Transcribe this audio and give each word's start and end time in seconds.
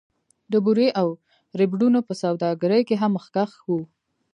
د 0.51 0.53
بورې 0.65 0.87
او 1.01 1.07
ربړونو 1.59 1.99
په 2.07 2.13
سوداګرۍ 2.23 2.81
کې 2.87 2.95
هم 3.01 3.11
مخکښ 3.17 3.51
و 3.67 3.69